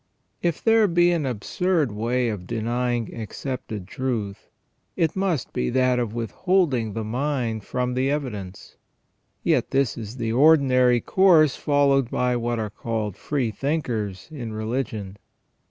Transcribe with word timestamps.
IF 0.41 0.63
there 0.63 0.87
be 0.87 1.11
an 1.11 1.27
absurd 1.27 1.91
way 1.91 2.27
of 2.29 2.47
denying 2.47 3.13
accepted 3.13 3.87
truth, 3.87 4.49
it 4.95 5.15
must 5.15 5.53
be 5.53 5.69
that 5.69 5.99
of 5.99 6.11
withholding 6.15 6.93
the 6.93 7.03
mind 7.03 7.63
from 7.63 7.93
the 7.93 8.09
evidence. 8.09 8.77
Yet 9.43 9.69
this 9.69 9.99
is 9.99 10.17
the 10.17 10.33
ordinary 10.33 11.01
course 11.01 11.55
followed 11.55 12.09
by 12.09 12.35
what 12.35 12.57
are 12.57 12.71
called 12.71 13.15
free 13.15 13.51
thinkers 13.51 14.27
in 14.31 14.53
religion. 14.53 15.17